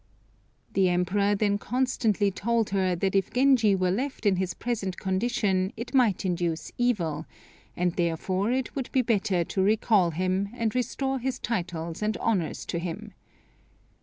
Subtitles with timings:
[0.73, 5.73] The Emperor then constantly told her that if Genji were left in his present condition
[5.77, 7.27] it might induce evil,
[7.77, 12.65] and, therefore, it would be better to recall him, and restore his titles and honors
[12.65, 13.13] to him.